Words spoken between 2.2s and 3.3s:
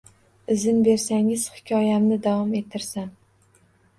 davom ettirsam